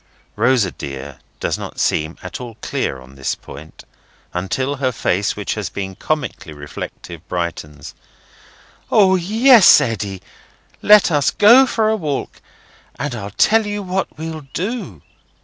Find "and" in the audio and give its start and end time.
12.97-13.13